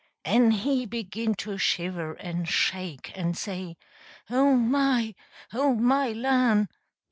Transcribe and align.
En 0.25 0.49
he 0.49 0.87
begin 0.87 1.35
to 1.35 1.59
shiver 1.59 2.17
en 2.17 2.43
shake, 2.45 3.15
en 3.15 3.35
say, 3.35 3.77
"Oh, 4.31 4.55
my! 4.55 5.13
OH, 5.53 5.75
my 5.75 6.11
lan'!" 6.11 6.67